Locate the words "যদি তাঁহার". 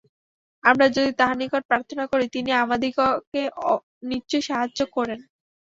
0.95-1.37